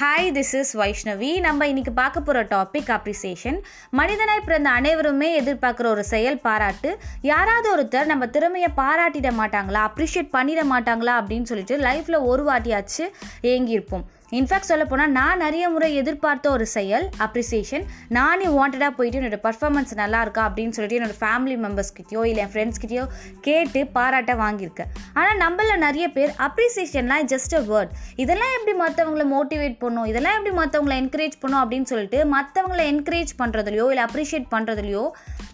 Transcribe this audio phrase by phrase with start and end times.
[0.00, 3.58] Hi this is Vaishnavi நம்ம இன்னைக்கு பார்க்க போகிற டாபிக் அப்ரிசியேஷன்
[3.98, 6.90] மனிதனாய் பிறந்த அனைவருமே எதிர்பார்க்குற ஒரு செயல் பாராட்டு.
[7.30, 13.04] யாராவது ஒருத்தர் நம்ம திறமையை பாராட்டிட மாட்டாங்களா அப்ரிஷியேட் பண்ணிட மாட்டாங்களா அப்படின்னு சொல்லிட்டு லைஃப்பில் ஒரு வாட்டியாச்சு
[13.52, 14.06] ஏங்கியிருப்போம்.
[14.38, 17.84] இன்ஃபேக்ட் சொல்ல போனால் நான் நிறைய முறை எதிர்பார்த்த ஒரு செயல் அப்ரிசியேஷன்
[18.16, 23.04] நானே வாண்டடாக போயிட்டு என்னோட பர்ஃபார்மன்ஸ் நல்லா இருக்கா அப்படின்னு சொல்லிட்டு என்னோட ஃபேமிலி மெம்பர்ஸ்கிட்டயோ இல்லை என் ஃப்ரெண்ட்ஸ்கிட்டயோ
[23.40, 24.90] கேட்டு பாராட்ட வாங்கியிருக்கேன்.
[25.14, 30.08] ஆனால் நம்மள நிறைய பேர் அப்ரிசியேஷன்லாம் ஜஸ்ட் அ வேர்ட் இதெல்லாம் எப்படி மற்றவங்கள மோட்டிவேட் பண்ணும்?
[30.12, 35.04] இதெல்லாம் எப்படி மற்றவங்கள என்கரேஜ் பண்ணும் அப்படின்னு சொல்லிட்டு மற்றவங்கள என்கரேஜ் பண்ணுறதுலையோ இல்லை அப்ரிஷியேட் பண்ணுறதுலையோ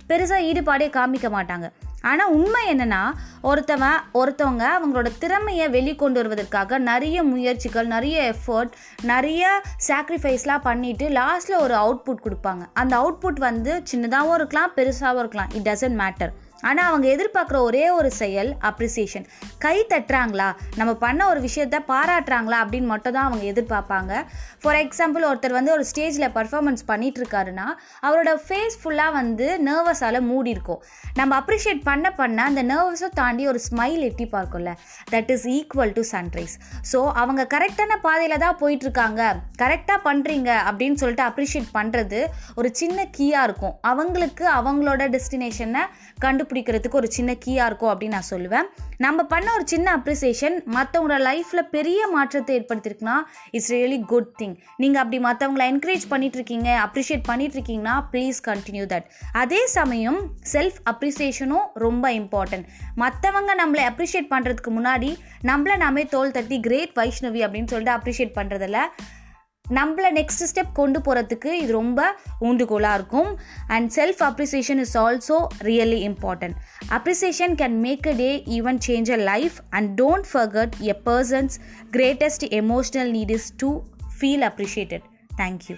[0.09, 1.69] பெருசாக ஈடுபாடே காமிக்க மாட்டாங்க.
[2.03, 3.11] ஆனால் உண்மை என்னென்னா
[3.43, 8.73] ஒருத்தவன் ஒருத்தவங்க அவங்களோட திறமையை வெளிக்கொண்டு வருவதற்காக நிறைய முயற்சிகள் நிறைய எஃபர்ட்
[9.03, 12.67] நிறைய சாக்ரிஃபைஸ்லாம் பண்ணிவிட்டு லாஸ்ட்டில் ஒரு அவுட்புட் கொடுப்பாங்க.
[12.73, 15.51] அந்த அவுட்புட் வந்து சின்னதாகவும் இருக்கலாம் பெருசாகவும் இருக்கலாம்.
[15.53, 19.27] இட் டசன்ட் மேட்டர் ஆனால் அவங்க எதிர்பார்க்குற ஒரே ஒரு செயல் அப்ரிசியேஷன்
[19.65, 20.49] கை தட்டுறாங்களா?
[20.79, 24.13] நம்ம பண்ண ஒரு விஷயத்த பாராட்டுறாங்களா அப்படின்னு மட்டும் தான் அவங்க எதிர்பார்ப்பாங்க.
[24.63, 27.67] ஃபார் எக்ஸாம்பிள் ஒருத்தர் வந்து ஒரு ஸ்டேஜில் பர்ஃபார்மன்ஸ் பண்ணிகிட்ருக்காருன்னா
[28.07, 30.81] அவரோட ஃபேஸ் ஃபுல்லாக வந்து நர்வஸால் மூடி இருக்கும்
[31.21, 34.73] நம்ம அப்ரிஷியேட் பண்ண பண்ண அந்த நர்வஸை தாண்டி ஒரு ஸ்மைல் எட்டி பார்க்கும்ல.
[35.15, 36.57] That is equal to sunrise
[36.93, 39.23] so அவங்க கரெக்டான பாதையில் தான் போயிட்டுருக்காங்க.
[39.63, 42.21] கரெக்டாக பண்ணுறீங்க அப்படின்னு சொல்லிட்டு அப்ரிஷியேட் பண்ணுறது
[42.55, 43.77] ஒரு சின்ன கீயாக இருக்கும்.
[43.93, 45.85] அவங்களுக்கு அவங்களோட டெஸ்டினேஷனை
[46.25, 48.67] கண்டு கண்டுபிடிக்கிறதுக்கு ஒரு சின்ன கீயாக இருக்கும் அப்படின்னு நான் சொல்லுவேன்.
[49.05, 53.17] நம்ம பண்ண ஒரு சின்ன அப்ரிசியேஷன் மற்றவங்களோட லைஃப்பில் பெரிய மாற்றத்தை ஏற்படுத்தியிருக்குன்னா
[53.51, 58.87] இட்ஸ் ரியலி குட் திங் நீங்கள் அப்படி மற்றவங்கள என்கரேஜ் பண்ணிட்டு இருக்கீங்க அப்ரிஷியேட் பண்ணிட்டு இருக்கீங்கன்னா ப்ளீஸ் கண்டினியூ
[58.93, 60.21] தட் அதே சமயம்
[60.53, 65.11] செல்ஃப் அப்ரிசியேஷனும் ரொம்ப இம்பார்ட்டன்ட் மற்றவங்க நம்மளை அப்ரிஷியேட் பண்ணுறதுக்கு முன்னாடி
[65.45, 68.81] நம்மளை நாமே தோல் தட்டி கிரேட் வைஷ்ணவி அப்படின்னு சொல்லிட்டு அப்ரிஷியேட் பண்ணுறதில்ல
[69.71, 72.01] நம்மளை நெக்ஸ்ட் ஸ்டெப் கொண்டு போகிறதுக்கு இது ரொம்ப
[72.41, 73.31] ஊண்டுகோலாக இருக்கும்.
[73.67, 76.57] And self appreciation is also really important
[76.91, 81.57] appreciation can make a day even change a life and don't forget a person's
[81.91, 83.71] greatest emotional need is to
[84.21, 85.03] feel appreciated
[85.37, 85.77] thank you